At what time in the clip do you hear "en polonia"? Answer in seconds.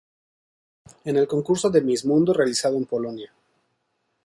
2.75-3.31